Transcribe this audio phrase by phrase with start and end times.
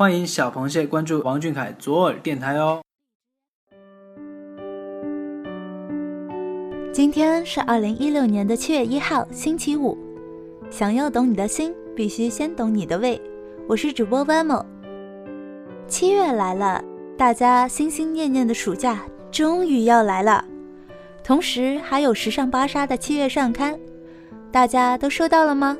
[0.00, 2.80] 欢迎小螃蟹关注王俊凯左耳电台哦。
[6.90, 9.98] 今天是二零一六年的七月一号，星期五。
[10.70, 13.20] 想要懂你的心，必须先懂你的胃。
[13.68, 14.64] 我是主播 Vamo。
[15.86, 16.82] 七月来了，
[17.18, 20.42] 大家心心念念的暑假终于要来了。
[21.22, 23.78] 同时还有时尚芭莎的七月上刊，
[24.50, 25.76] 大家都收到了吗？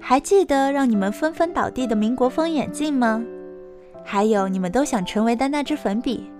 [0.00, 3.22] 还记得让你们纷纷倒地的民国风眼镜吗？
[4.04, 6.30] 还有你们都想成为的那支粉笔？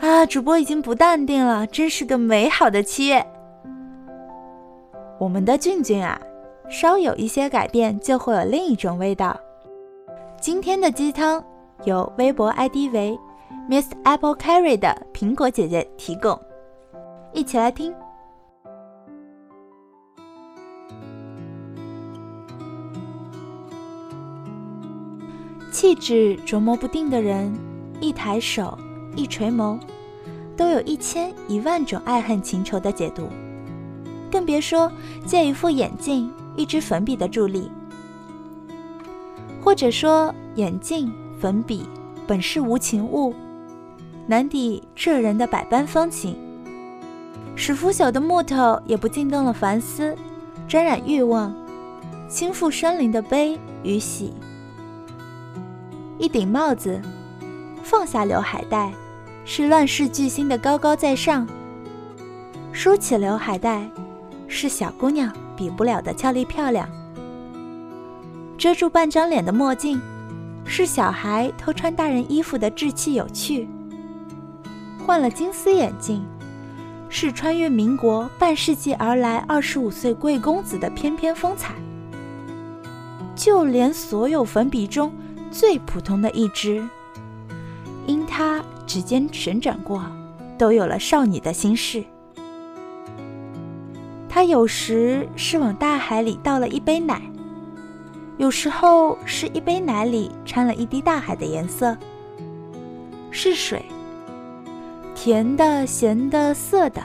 [0.00, 3.24] 啊，主播已经不淡定了，真是个美好的七月。
[5.18, 6.18] 我们的俊俊啊，
[6.68, 9.38] 稍有一些改变就会有另一种味道。
[10.40, 11.44] 今天的鸡汤
[11.84, 13.16] 由微博 ID 为
[13.68, 16.40] Miss Apple Carry 的苹果姐姐提供，
[17.32, 17.94] 一起来听。
[25.70, 27.56] 气质琢磨不定的人，
[28.00, 28.76] 一抬手，
[29.14, 29.78] 一垂眸，
[30.56, 33.28] 都有一千一万种爱恨情仇的解读，
[34.32, 34.90] 更别说
[35.24, 37.70] 借一副眼镜、一支粉笔的助力。
[39.62, 41.86] 或者说，眼镜、粉笔
[42.26, 43.32] 本是无情物，
[44.26, 46.36] 难抵这人的百般风情。
[47.54, 50.16] 使腐朽的木头也不惊动了凡思，
[50.66, 51.54] 沾染欲望，
[52.28, 54.32] 倾覆生灵的悲与喜。
[56.20, 57.00] 一顶帽子，
[57.82, 58.92] 放下刘海带，
[59.46, 61.46] 是乱世巨星的高高在上；
[62.72, 63.88] 梳起刘海带，
[64.46, 66.86] 是小姑娘比不了的俏丽漂亮。
[68.58, 69.98] 遮住半张脸的墨镜，
[70.66, 73.66] 是小孩偷穿大人衣服的稚气有趣；
[75.06, 76.22] 换了金丝眼镜，
[77.08, 81.72] 是穿越民国半世纪而来二十五岁贵公子的翩翩风采。
[83.34, 85.10] 就连所有粉笔中，
[85.50, 86.82] 最普通的一只，
[88.06, 90.04] 因它指尖旋转过，
[90.56, 92.04] 都有了少女的心事。
[94.28, 97.20] 它有时是往大海里倒了一杯奶，
[98.38, 101.96] 有时候是一杯奶里掺了一滴大海的颜色。
[103.32, 103.84] 是水，
[105.14, 107.02] 甜的、咸的、涩的，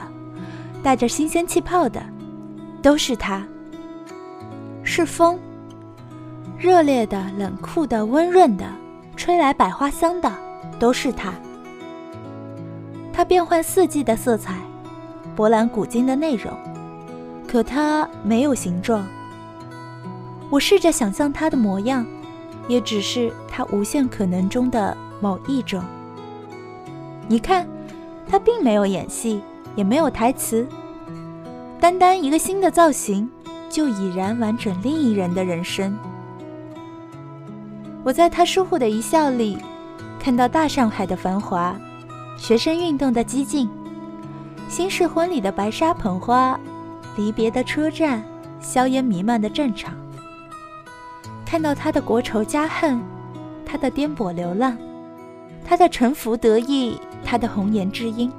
[0.82, 2.00] 带着新鲜气泡的，
[2.80, 3.44] 都是它。
[4.84, 5.38] 是风。
[6.58, 8.64] 热烈的、冷酷的、温润的，
[9.16, 10.32] 吹来百花香的，
[10.78, 11.32] 都是它。
[13.12, 14.54] 它变换四季的色彩，
[15.34, 16.52] 博览古今的内容，
[17.46, 19.06] 可它没有形状。
[20.50, 22.06] 我试着想象它的模样，
[22.68, 25.82] 也只是它无限可能中的某一种。
[27.28, 27.66] 你看，
[28.28, 29.42] 它并没有演戏，
[29.74, 30.66] 也没有台词，
[31.80, 33.28] 单单一个新的造型，
[33.68, 35.98] 就已然完整另一人的人生。
[38.06, 39.58] 我在他疏忽的一笑里，
[40.20, 41.74] 看到大上海的繁华，
[42.38, 43.68] 学生运动的激进，
[44.68, 46.56] 新式婚礼的白纱捧花，
[47.16, 48.22] 离别的车站，
[48.60, 49.92] 硝烟弥漫的战场。
[51.44, 53.02] 看到他的国仇家恨，
[53.64, 54.78] 他的颠簸流浪，
[55.64, 58.30] 他的沉浮得意，他的红颜知音。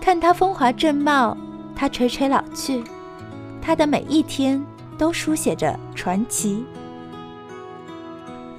[0.00, 1.36] 看他风华正茂，
[1.76, 2.82] 他垂垂老去，
[3.60, 4.60] 他的每一天
[4.98, 6.64] 都书写着传奇。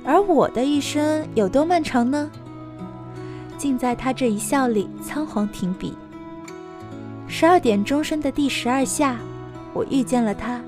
[0.06, 2.30] 而我的一生有多漫长呢？
[3.58, 5.96] 竟在他这一笑里仓皇停笔。
[7.28, 9.18] 十二点钟声的第十二下，
[9.74, 10.62] 我遇见了他，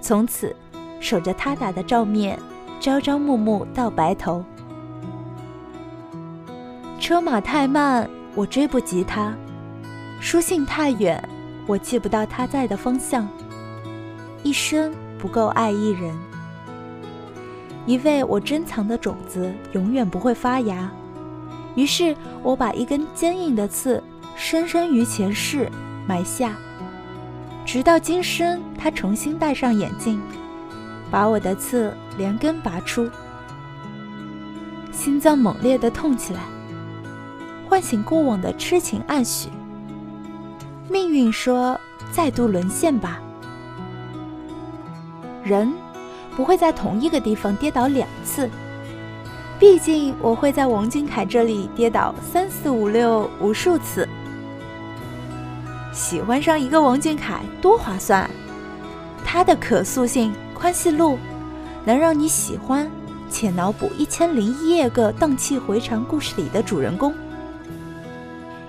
[0.00, 0.54] 从此
[1.00, 2.38] 守着他打的照面，
[2.80, 4.44] 朝朝暮暮到白头。
[7.00, 9.32] 车马太慢，我追不及他；
[10.20, 11.22] 书信太远，
[11.66, 13.28] 我记不到他在的方向。
[14.44, 16.14] 一生不够爱一人。
[17.86, 20.90] 一位我珍藏的种子永远不会发芽，
[21.76, 24.02] 于是我把一根坚硬的刺
[24.34, 25.70] 深深于前世
[26.06, 26.56] 埋下，
[27.64, 30.20] 直到今生他重新戴上眼镜，
[31.12, 33.08] 把我的刺连根拔出，
[34.90, 36.40] 心脏猛烈的痛起来，
[37.68, 39.48] 唤醒过往的痴情暗许。
[40.88, 41.78] 命运说
[42.10, 43.20] ：“再度沦陷吧。”
[45.44, 45.72] 人。
[46.36, 48.48] 不会在同一个地方跌倒两次，
[49.58, 54.06] 毕竟我会在王俊凯这里跌倒三四五六无数次。
[55.92, 58.28] 喜欢上一个王俊凯多划算，
[59.24, 61.18] 他的可塑性、宽细路，
[61.86, 62.86] 能让你喜欢
[63.30, 67.14] 且脑补一千零一夜个荡气回肠故事里的主人公。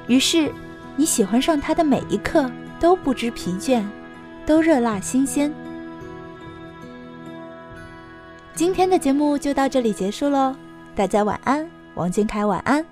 [0.08, 0.50] 于是，
[0.96, 2.50] 你喜欢上他的每一刻
[2.80, 3.84] 都不知疲倦，
[4.46, 5.54] 都热辣新鲜。
[8.58, 10.56] 今天的节目就到这里结束喽，
[10.96, 12.84] 大家晚安，王俊凯晚安。